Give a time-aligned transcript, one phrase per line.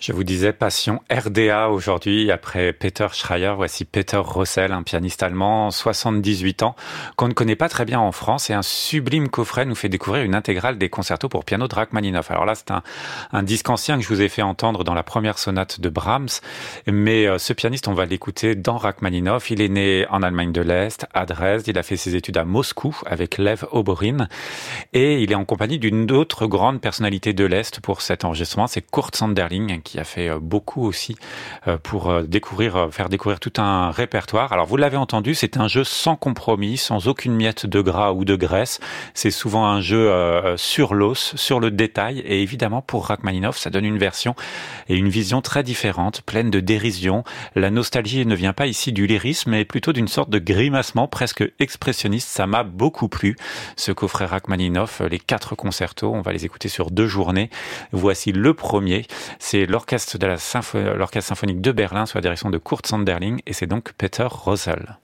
[0.00, 2.30] Je vous disais passion RDA aujourd'hui.
[2.30, 6.76] Après Peter Schreier, voici Peter Rossel, un pianiste allemand, 78 ans,
[7.16, 8.48] qu'on ne connaît pas très bien en France.
[8.48, 12.30] Et un sublime coffret nous fait découvrir une intégrale des concertos pour piano de Rachmaninoff.
[12.30, 15.36] Alors là, c'est un, disque ancien que je vous ai fait entendre dans la première
[15.36, 16.28] sonate de Brahms.
[16.86, 19.50] Mais euh, ce pianiste, on va l'écouter dans Rachmaninoff.
[19.50, 21.66] Il est né en Allemagne de l'Est, à Dresde.
[21.66, 24.28] Il a fait ses études à Moscou avec Lev Oborin.
[24.92, 28.68] Et il est en compagnie d'une autre grande personnalité de l'Est pour cet enregistrement.
[28.68, 31.16] C'est Kurt Sanderling qui a fait euh, beaucoup aussi
[31.66, 34.52] euh, pour euh, découvrir, faire découvrir tout un répertoire.
[34.52, 38.24] Alors vous l'avez entendu, c'est un jeu sans compromis, sans aucune miette de gras ou
[38.24, 38.80] de graisse.
[39.14, 40.12] C'est souvent un jeu
[40.56, 42.20] sur l'os, sur le détail.
[42.20, 44.34] Et évidemment, pour Rachmaninoff, ça donne une version
[44.88, 47.24] et une vision très différente, pleine de dérision.
[47.54, 51.44] La nostalgie ne vient pas ici du lyrisme, mais plutôt d'une sorte de grimacement presque
[51.58, 52.28] expressionniste.
[52.28, 53.36] Ça m'a beaucoup plu.
[53.76, 57.50] Ce coffret Rachmaninoff, les quatre concertos, on va les écouter sur deux journées.
[57.92, 59.06] Voici le premier.
[59.38, 59.66] C'est
[60.74, 64.98] l'orchestre symphonique de Berlin sous la direction de Kurt Sanderling et c'est donc Peter Rosel.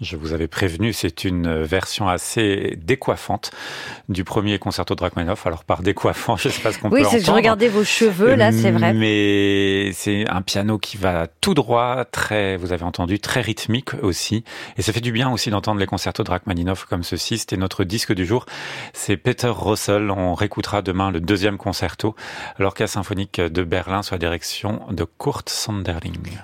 [0.00, 3.50] Je vous avais prévenu, c'est une version assez décoiffante
[4.10, 5.46] du premier concerto de Rachmaninoff.
[5.46, 7.18] Alors par décoiffant, je sais pas ce qu'on oui, peut entendre.
[7.20, 8.92] Oui, je regardais vos cheveux là, c'est vrai.
[8.92, 14.44] Mais c'est un piano qui va tout droit, très, vous avez entendu, très rythmique aussi.
[14.76, 17.38] Et ça fait du bien aussi d'entendre les concertos de Rachmaninoff comme ceci.
[17.38, 18.44] C'était notre disque du jour.
[18.92, 20.10] C'est Peter Russell.
[20.10, 22.14] On réécoutera demain le deuxième concerto,
[22.58, 26.38] l'Orchestre symphonique de Berlin sous la direction de Kurt Sonderling.